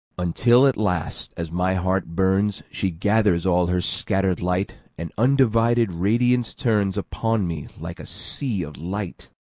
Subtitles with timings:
[0.17, 5.91] Until at last, as my heart burns, She gathers all her scatter'd light, And undivided
[5.91, 9.29] radiance turnsUpon me like a sea of light.